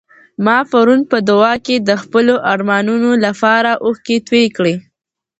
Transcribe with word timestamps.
ما 0.45 0.57
پرون 0.71 1.01
په 1.11 1.17
دعا 1.29 1.53
کي 1.65 1.75
د 1.79 1.89
خپلو 2.01 2.33
ارمانونو 2.53 3.11
لپاره 3.25 3.71
اوښکې 3.85 4.17
تویې 4.27 4.47
کړې. 4.57 4.75